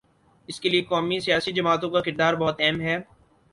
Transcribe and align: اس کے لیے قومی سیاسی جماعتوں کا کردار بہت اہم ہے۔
اس 0.49 0.59
کے 0.59 0.69
لیے 0.69 0.81
قومی 0.81 1.19
سیاسی 1.19 1.51
جماعتوں 1.51 1.89
کا 1.89 2.01
کردار 2.01 2.33
بہت 2.33 2.55
اہم 2.59 2.81
ہے۔ 2.81 2.97